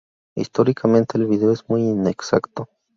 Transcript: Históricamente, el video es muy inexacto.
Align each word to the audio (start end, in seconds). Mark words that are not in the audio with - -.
Históricamente, 0.35 1.15
el 1.19 1.27
video 1.27 1.51
es 1.51 1.69
muy 1.69 1.83
inexacto. 1.83 2.67